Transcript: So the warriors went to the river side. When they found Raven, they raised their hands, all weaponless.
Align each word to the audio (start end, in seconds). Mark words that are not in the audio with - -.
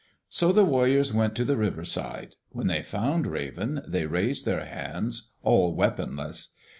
So 0.29 0.51
the 0.51 0.65
warriors 0.65 1.13
went 1.13 1.35
to 1.35 1.45
the 1.45 1.55
river 1.55 1.85
side. 1.85 2.35
When 2.49 2.65
they 2.65 2.81
found 2.81 3.27
Raven, 3.27 3.83
they 3.87 4.07
raised 4.07 4.45
their 4.47 4.65
hands, 4.65 5.29
all 5.43 5.75
weaponless. 5.75 6.55